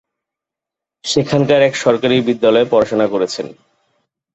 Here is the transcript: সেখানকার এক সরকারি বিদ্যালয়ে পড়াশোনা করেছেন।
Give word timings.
সেখানকার 1.05 1.59
এক 1.61 1.73
সরকারি 1.75 2.15
বিদ্যালয়ে 2.27 2.71
পড়াশোনা 2.71 3.07
করেছেন। 3.07 3.47